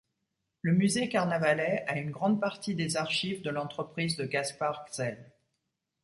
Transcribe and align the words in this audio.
Le 0.63 0.73
Musée 0.73 1.09
Carnavalet 1.09 1.83
a 1.85 1.95
une 1.95 2.09
grande 2.09 2.39
partie 2.41 2.73
des 2.73 2.97
archives 2.97 3.43
de 3.43 3.51
l'entreprise 3.51 4.15
de 4.17 4.25
Gaspard 4.25 4.83
Gsell. 4.89 5.31